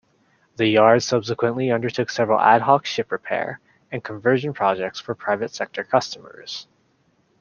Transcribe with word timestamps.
The 0.55 0.65
yard 0.65 1.03
subsequently 1.03 1.69
undertook 1.69 2.09
several 2.09 2.39
ad-hoc 2.39 2.87
ship 2.87 3.11
repair 3.11 3.59
and 3.91 4.03
conversion 4.03 4.51
projects 4.51 4.99
for 4.99 5.13
private-sector 5.13 5.83
customers. 5.83 6.65